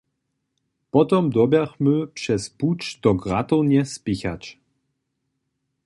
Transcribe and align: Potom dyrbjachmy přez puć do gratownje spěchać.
Potom 0.91 1.23
dyrbjachmy 1.33 2.07
přez 2.13 2.43
puć 2.59 2.81
do 3.03 3.11
gratownje 3.23 3.83
spěchać. 3.93 4.43